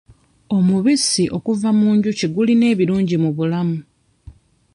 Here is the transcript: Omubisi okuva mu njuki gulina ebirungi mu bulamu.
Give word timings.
Omubisi 0.55 1.23
okuva 1.37 1.69
mu 1.79 1.87
njuki 1.95 2.25
gulina 2.33 2.65
ebirungi 2.73 3.15
mu 3.23 3.29
bulamu. 3.37 3.77